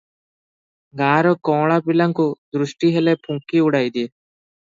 [1.01, 2.25] ଗାଁର କଅଁଳା ପିଲାଙ୍କୁ
[2.57, 4.09] ଦୃଷ୍ଟିହେଲେ ଫୁଙ୍କି ଉଡ଼ାଇଦିଏ।